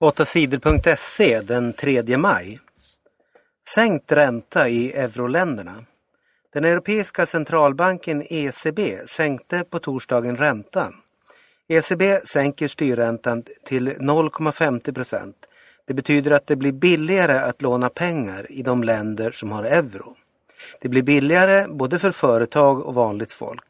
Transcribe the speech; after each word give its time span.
8sidor.se 0.00 1.40
den 1.40 1.72
3 1.72 2.16
maj. 2.16 2.58
Sänkt 3.74 4.12
ränta 4.12 4.68
i 4.68 4.92
euroländerna. 4.92 5.84
Den 6.52 6.64
europeiska 6.64 7.26
centralbanken 7.26 8.24
ECB 8.30 8.98
sänkte 9.06 9.64
på 9.70 9.78
torsdagen 9.78 10.36
räntan. 10.36 10.94
ECB 11.68 12.20
sänker 12.24 12.68
styrräntan 12.68 13.42
till 13.64 13.88
0,50 13.88 14.94
procent. 14.94 15.36
Det 15.86 15.94
betyder 15.94 16.30
att 16.30 16.46
det 16.46 16.56
blir 16.56 16.72
billigare 16.72 17.38
att 17.38 17.62
låna 17.62 17.88
pengar 17.88 18.52
i 18.52 18.62
de 18.62 18.84
länder 18.84 19.30
som 19.30 19.50
har 19.50 19.64
euro. 19.64 20.16
Det 20.80 20.88
blir 20.88 21.02
billigare 21.02 21.66
både 21.68 21.98
för 21.98 22.10
företag 22.10 22.86
och 22.86 22.94
vanligt 22.94 23.32
folk. 23.32 23.69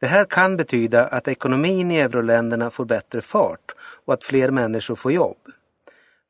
Det 0.00 0.06
här 0.06 0.24
kan 0.24 0.56
betyda 0.56 1.06
att 1.06 1.28
ekonomin 1.28 1.90
i 1.90 2.00
euroländerna 2.00 2.70
får 2.70 2.84
bättre 2.84 3.20
fart 3.20 3.74
och 4.04 4.14
att 4.14 4.24
fler 4.24 4.50
människor 4.50 4.94
får 4.94 5.12
jobb. 5.12 5.38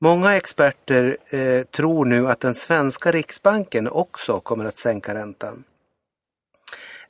Många 0.00 0.36
experter 0.36 1.16
eh, 1.28 1.62
tror 1.62 2.05
nu 2.05 2.28
att 2.28 2.41
den 2.41 2.55
svenska 2.55 3.12
riksbanken 3.12 3.88
också 3.88 4.41
kommer 4.41 4.64
att 4.64 4.78
sänka 4.78 5.14
räntan. 5.14 5.64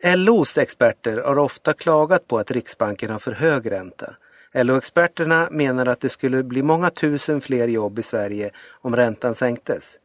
LOs 0.04 0.58
experter 0.58 1.22
har 1.22 1.38
ofta 1.38 1.72
klagat 1.72 2.28
på 2.28 2.38
att 2.38 2.50
Riksbanken 2.50 3.10
har 3.10 3.18
för 3.18 3.32
hög 3.32 3.70
ränta. 3.70 4.14
LO-experterna 4.54 5.48
menar 5.50 5.86
att 5.86 6.00
det 6.00 6.08
skulle 6.08 6.42
bli 6.42 6.62
många 6.62 6.90
tusen 6.90 7.40
fler 7.40 7.68
jobb 7.68 7.98
i 7.98 8.02
Sverige 8.02 8.50
om 8.70 8.96
räntan 8.96 9.34
sänktes. 9.34 9.98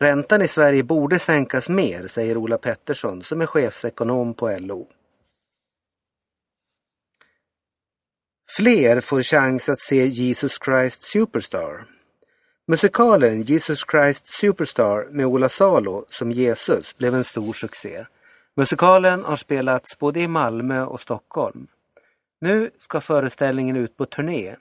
Räntan 0.00 0.42
i 0.42 0.48
Sverige 0.48 0.82
borde 0.82 1.18
sänkas 1.18 1.68
mer, 1.68 2.06
säger 2.06 2.36
Ola 2.36 2.58
Pettersson 2.58 3.22
som 3.22 3.40
är 3.40 3.46
chefsekonom 3.46 4.34
på 4.34 4.56
LO. 4.60 4.86
Fler 8.56 9.00
får 9.00 9.22
chans 9.22 9.68
att 9.68 9.80
se 9.80 10.06
Jesus 10.06 10.58
Christ 10.64 11.02
Superstar. 11.02 11.84
Musikalen 12.68 13.42
Jesus 13.42 13.84
Christ 13.90 14.26
Superstar 14.26 15.08
med 15.10 15.26
Ola 15.26 15.48
Salo 15.48 16.04
som 16.10 16.32
Jesus 16.32 16.96
blev 16.96 17.14
en 17.14 17.24
stor 17.24 17.52
succé. 17.52 18.06
Musikalen 18.56 19.24
har 19.24 19.36
spelats 19.36 19.98
både 19.98 20.20
i 20.20 20.28
Malmö 20.28 20.84
och 20.84 21.00
Stockholm. 21.00 21.66
Nu 22.40 22.70
ska 22.78 23.00
föreställningen 23.00 23.76
ut 23.76 23.96
på 23.96 24.06
turné. 24.06 24.56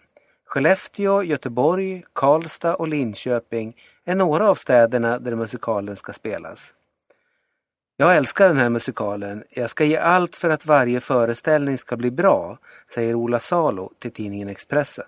Skellefteå, 0.46 1.24
Göteborg, 1.24 2.04
Karlstad 2.14 2.76
och 2.76 2.88
Linköping 2.88 3.76
är 4.06 4.16
några 4.16 4.50
av 4.50 4.56
städerna 4.56 5.20
där 5.20 5.36
musikalen 5.36 5.96
ska 5.96 6.14
spelas. 6.14 6.74
Jag 8.02 8.18
älskar 8.18 8.48
den 8.48 8.58
här 8.58 8.70
musikalen. 8.70 9.44
Jag 9.50 9.70
ska 9.70 9.84
ge 9.84 9.98
allt 9.98 10.36
för 10.36 10.50
att 10.50 10.66
varje 10.66 11.00
föreställning 11.00 11.78
ska 11.78 11.98
bli 11.98 12.12
bra, 12.12 12.58
säger 12.94 13.16
Ola 13.16 13.40
Salo 13.40 13.92
till 14.00 14.12
tidningen 14.12 14.50
Expressen. 14.50 15.06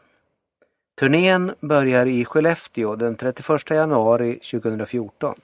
Turnén 1.00 1.54
börjar 1.60 2.06
i 2.06 2.26
Skellefteå 2.26 2.96
den 2.96 3.16
31 3.16 3.70
januari 3.70 4.34
2014. 4.36 5.36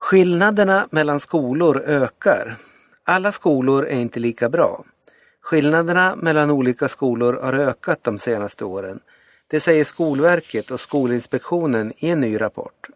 Skillnaderna 0.00 0.88
mellan 0.90 1.20
skolor 1.20 1.82
ökar. 1.86 2.56
Alla 3.04 3.32
skolor 3.32 3.86
är 3.86 4.00
inte 4.00 4.20
lika 4.20 4.48
bra. 4.48 4.84
Skillnaderna 5.40 6.16
mellan 6.16 6.50
olika 6.50 6.88
skolor 6.88 7.32
har 7.42 7.52
ökat 7.52 8.04
de 8.04 8.18
senaste 8.18 8.64
åren. 8.64 9.00
Det 9.46 9.60
säger 9.60 9.84
Skolverket 9.84 10.70
och 10.70 10.80
Skolinspektionen 10.80 11.92
i 11.96 12.08
en 12.10 12.20
ny 12.20 12.40
rapport. 12.40 12.90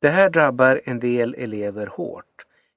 Det 0.00 0.08
här 0.08 0.30
drabbar 0.30 0.80
en 0.84 1.00
del 1.00 1.34
elever 1.38 1.86
hårt. 1.86 2.24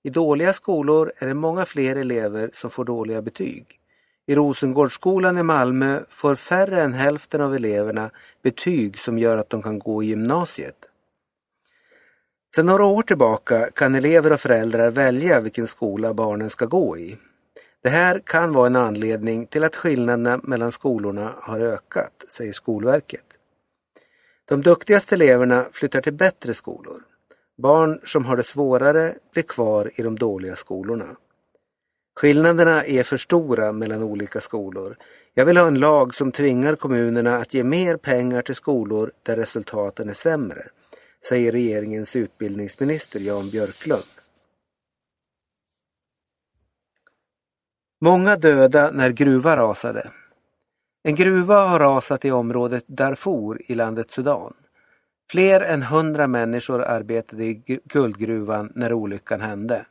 I 0.04 0.10
dåliga 0.10 0.54
skolor 0.54 1.12
är 1.18 1.28
det 1.28 1.34
många 1.34 1.66
fler 1.66 1.96
elever 1.96 2.50
som 2.54 2.70
får 2.70 2.86
dåliga 2.86 3.22
betyg. 3.22 3.80
I 4.26 4.36
Rosengårdsskolan 4.36 5.38
i 5.38 5.44
Malmö 5.44 6.00
får 6.10 6.36
färre 6.36 6.82
än 6.82 6.94
hälften 6.94 7.42
av 7.42 7.56
eleverna 7.56 8.10
betyg 8.42 8.98
som 8.98 9.18
gör 9.18 9.38
att 9.38 9.50
de 9.50 9.62
kan 9.62 9.80
gå 9.80 10.04
i 10.04 10.06
gymnasiet. 10.06 10.76
Sedan 12.56 12.66
några 12.66 12.86
år 12.86 13.02
tillbaka 13.02 13.70
kan 13.76 13.96
elever 13.96 14.34
och 14.34 14.40
föräldrar 14.40 14.92
välja 14.92 15.40
vilken 15.40 15.68
skola 15.68 16.14
barnen 16.14 16.50
ska 16.50 16.66
gå 16.66 16.98
i. 16.98 17.18
Det 17.84 17.90
här 17.90 18.20
kan 18.26 18.54
vara 18.54 18.68
en 18.68 18.76
anledning 18.76 19.46
till 19.46 19.64
att 19.64 19.76
skillnaderna 19.76 20.40
mellan 20.44 20.72
skolorna 20.72 21.34
har 21.38 21.60
ökat, 21.60 22.26
säger 22.30 22.54
Skolverket. 22.54 23.26
De 24.46 24.62
duktigaste 24.62 25.16
eleverna 25.16 25.66
flyttar 25.72 26.02
till 26.02 26.14
bättre 26.14 26.54
skolor. 26.54 27.04
Barn 27.58 28.00
som 28.04 28.26
har 28.26 28.38
det 28.38 28.44
svårare 28.44 29.14
blir 29.32 29.44
kvar 29.44 29.92
i 29.96 30.02
de 30.02 30.20
dåliga 30.20 30.56
skolorna. 30.56 31.16
Skillnaderna 32.16 32.86
är 32.86 33.04
för 33.04 33.18
stora 33.18 33.72
mellan 33.72 34.04
olika 34.04 34.42
skolor. 34.42 34.98
Jag 35.34 35.46
vill 35.46 35.58
ha 35.58 35.68
en 35.68 35.80
lag 35.80 36.16
som 36.16 36.32
tvingar 36.32 36.76
kommunerna 36.76 37.38
att 37.38 37.54
ge 37.54 37.64
mer 37.64 37.98
pengar 37.98 38.42
till 38.42 38.56
skolor 38.56 39.12
där 39.24 39.36
resultaten 39.36 40.10
är 40.10 40.14
sämre, 40.14 40.68
säger 41.28 41.52
regeringens 41.52 42.16
utbildningsminister 42.16 43.20
Jan 43.20 43.50
Björklund. 43.50 44.04
Många 48.02 48.36
döda 48.36 48.92
när 48.92 49.10
gruva 49.10 49.58
rasade. 49.58 50.12
En 51.04 51.16
gruva 51.16 51.68
har 51.68 51.80
rasat 51.80 52.26
i 52.26 52.32
området 52.32 52.88
Darfur 52.88 53.72
i 53.72 53.76
landet 53.76 54.12
Sudan. 54.12 54.54
Fler 55.34 55.62
än 55.62 55.84
hundra 55.84 56.28
människor 56.28 56.82
arbetade 56.82 57.44
i 57.44 57.80
guldgruvan 57.86 58.72
när 58.76 58.94
olyckan 58.94 59.42
hände. 59.42 59.86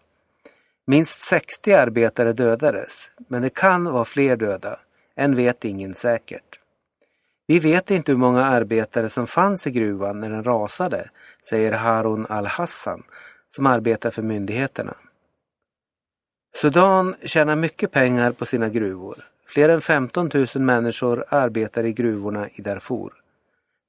Minst 0.87 1.25
60 1.25 1.73
arbetare 1.73 2.33
dödades, 2.33 3.13
men 3.29 3.43
det 3.43 3.51
kan 3.51 3.85
vara 3.85 4.05
fler 4.05 4.37
döda. 4.37 4.79
Än 5.17 5.35
vet 5.35 5.65
ingen 5.65 5.95
säkert. 5.95 6.59
Vi 7.47 7.59
vet 7.59 7.91
inte 7.91 8.13
hur 8.13 8.19
många 8.19 8.45
arbetare 8.45 9.09
som 9.09 9.27
fanns 9.27 9.67
i 9.67 9.71
gruvan 9.71 10.21
när 10.21 10.31
den 10.31 10.45
rasade, 10.45 11.11
säger 11.49 11.73
Harun 11.73 12.27
al-Hassan 12.29 13.03
som 13.57 13.67
arbetar 13.67 14.11
för 14.11 14.23
myndigheterna. 14.23 14.95
Sudan 16.57 17.15
tjänar 17.25 17.57
mycket 17.57 17.91
pengar 17.91 18.33
på 18.33 18.47
sina 18.47 18.69
gruvor. 18.69 19.17
Fler 19.47 19.69
än 19.69 19.81
15 19.81 20.31
000 20.35 20.47
människor 20.55 21.25
arbetar 21.29 21.85
i 21.85 21.93
gruvorna 21.93 22.49
i 22.49 22.63
Darfur. 22.63 23.22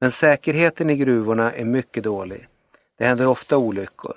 Men 0.03 0.11
säkerheten 0.11 0.89
i 0.89 0.95
gruvorna 0.95 1.53
är 1.53 1.65
mycket 1.65 2.03
dålig. 2.03 2.47
Det 2.97 3.05
händer 3.05 3.27
ofta 3.27 3.57
olyckor. 3.57 4.15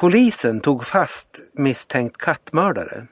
Polisen 0.00 0.60
tog 0.60 0.86
fast 0.86 1.50
misstänkt 1.52 2.16
kattmördare. 2.16 3.06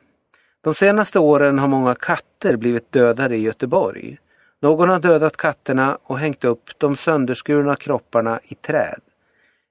De 0.60 0.74
senaste 0.74 1.18
åren 1.18 1.58
har 1.58 1.68
många 1.68 1.94
katter 1.94 2.56
blivit 2.56 2.92
dödade 2.92 3.36
i 3.36 3.40
Göteborg. 3.40 4.18
Någon 4.62 4.88
har 4.88 5.00
dödat 5.00 5.36
katterna 5.36 5.98
och 6.02 6.18
hängt 6.18 6.44
upp 6.44 6.78
de 6.78 6.96
sönderskurna 6.96 7.76
kropparna 7.76 8.40
i 8.44 8.54
träd. 8.54 9.00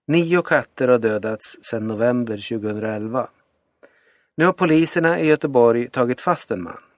Nio 0.07 0.41
katter 0.41 0.87
har 0.87 0.99
dödats 0.99 1.57
sedan 1.61 1.87
november 1.87 2.59
2011. 2.59 3.29
Nu 4.37 4.45
har 4.45 4.53
poliserna 4.53 5.19
i 5.19 5.27
Göteborg 5.27 5.89
tagit 5.89 6.21
fast 6.21 6.51
en 6.51 6.63
man. 6.63 6.88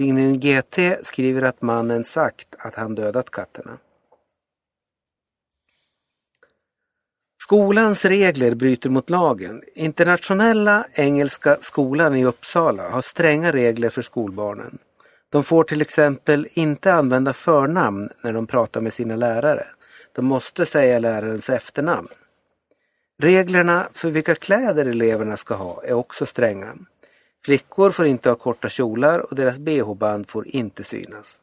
Tidningen 0.00 0.40
GT 0.40 1.06
skriver 1.06 1.42
att 1.42 1.62
mannen 1.62 2.04
sagt 2.04 2.46
att 2.58 2.74
han 2.74 2.94
dödat 2.94 3.30
katterna. 3.30 3.78
Skolans 7.42 8.04
regler 8.04 8.54
bryter 8.54 8.90
mot 8.90 9.10
lagen. 9.10 9.62
Internationella 9.74 10.86
Engelska 10.92 11.56
skolan 11.60 12.16
i 12.16 12.24
Uppsala 12.24 12.90
har 12.90 13.02
stränga 13.02 13.52
regler 13.52 13.90
för 13.90 14.02
skolbarnen. 14.02 14.78
De 15.30 15.44
får 15.44 15.64
till 15.64 15.80
exempel 15.80 16.48
inte 16.52 16.94
använda 16.94 17.32
förnamn 17.32 18.08
när 18.22 18.32
de 18.32 18.46
pratar 18.46 18.80
med 18.80 18.92
sina 18.92 19.16
lärare. 19.16 19.66
De 20.12 20.24
måste 20.24 20.66
säga 20.66 20.98
lärarens 20.98 21.50
efternamn. 21.50 22.08
Reglerna 23.18 23.88
för 23.92 24.10
vilka 24.10 24.34
kläder 24.34 24.86
eleverna 24.86 25.36
ska 25.36 25.54
ha 25.54 25.82
är 25.84 25.92
också 25.92 26.26
stränga. 26.26 26.74
Flickor 27.44 27.90
får 27.90 28.06
inte 28.06 28.28
ha 28.28 28.36
korta 28.36 28.68
kjolar 28.68 29.18
och 29.18 29.36
deras 29.36 29.58
bh-band 29.58 30.28
får 30.28 30.48
inte 30.48 30.84
synas. 30.84 31.40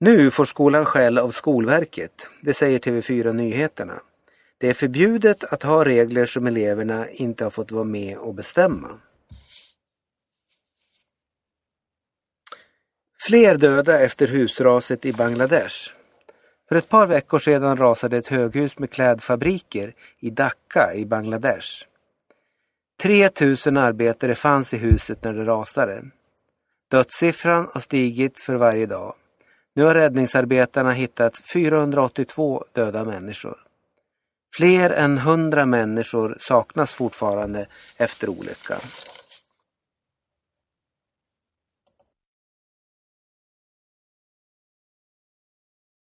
Nu 0.00 0.30
får 0.30 0.44
skolan 0.44 0.84
skäll 0.84 1.18
av 1.18 1.30
Skolverket, 1.30 2.28
det 2.42 2.54
säger 2.54 2.78
TV4 2.78 3.32
Nyheterna. 3.32 4.02
Det 4.58 4.68
är 4.68 4.74
förbjudet 4.74 5.44
att 5.44 5.62
ha 5.62 5.84
regler 5.84 6.26
som 6.26 6.46
eleverna 6.46 7.10
inte 7.10 7.44
har 7.44 7.50
fått 7.50 7.72
vara 7.72 7.84
med 7.84 8.18
och 8.18 8.34
bestämma. 8.34 9.00
Fler 13.26 13.56
döda 13.56 14.00
efter 14.00 14.26
husraset 14.26 15.04
i 15.04 15.12
Bangladesh. 15.12 15.92
För 16.68 16.76
ett 16.76 16.88
par 16.88 17.06
veckor 17.06 17.38
sedan 17.38 17.76
rasade 17.76 18.16
ett 18.16 18.26
höghus 18.26 18.78
med 18.78 18.90
klädfabriker 18.90 19.94
i 20.18 20.30
Dhaka 20.30 20.94
i 20.94 21.06
Bangladesh. 21.06 21.84
3000 23.02 23.76
arbetare 23.76 24.34
fanns 24.34 24.74
i 24.74 24.76
huset 24.76 25.24
när 25.24 25.32
det 25.32 25.44
rasade. 25.44 26.02
Dödssiffran 26.90 27.68
har 27.72 27.80
stigit 27.80 28.40
för 28.40 28.54
varje 28.54 28.86
dag. 28.86 29.14
Nu 29.74 29.84
har 29.84 29.94
räddningsarbetarna 29.94 30.92
hittat 30.92 31.38
482 31.38 32.64
döda 32.72 33.04
människor. 33.04 33.56
Fler 34.56 34.90
än 34.90 35.18
100 35.18 35.66
människor 35.66 36.36
saknas 36.40 36.92
fortfarande 36.94 37.66
efter 37.96 38.28
olyckan. 38.28 38.80